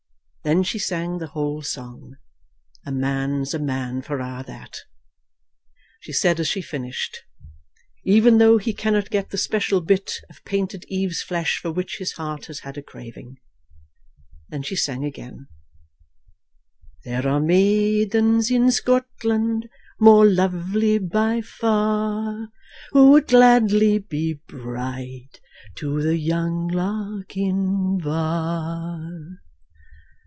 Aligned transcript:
Then 0.43 0.63
she 0.63 0.79
sang 0.79 1.19
the 1.19 1.27
whole 1.27 1.61
song, 1.61 2.15
"A 2.83 2.91
man's 2.91 3.53
a 3.53 3.59
man 3.59 4.01
for 4.01 4.17
a' 4.19 4.43
that," 4.47 4.75
she 5.99 6.11
said 6.11 6.39
as 6.39 6.47
she 6.47 6.63
finished. 6.63 7.19
"Even 8.03 8.39
though 8.39 8.57
he 8.57 8.73
cannot 8.73 9.11
get 9.11 9.29
the 9.29 9.37
special 9.37 9.81
bit 9.81 10.15
of 10.31 10.43
painted 10.43 10.83
Eve's 10.87 11.21
flesh 11.21 11.59
for 11.59 11.71
which 11.71 11.97
his 11.99 12.13
heart 12.13 12.47
has 12.47 12.61
had 12.61 12.75
a 12.75 12.81
craving." 12.81 13.37
Then 14.49 14.63
she 14.63 14.75
sang 14.75 15.05
again: 15.05 15.45
"There 17.05 17.27
are 17.27 17.39
maidens 17.39 18.49
in 18.49 18.71
Scotland 18.71 19.69
more 19.99 20.25
lovely 20.25 20.97
by 20.97 21.41
far, 21.41 22.49
Who 22.93 23.11
would 23.11 23.27
gladly 23.27 23.99
be 23.99 24.39
bride 24.47 25.39
to 25.75 26.01
the 26.01 26.17
young 26.17 26.67
Lochinvar." 26.67 29.37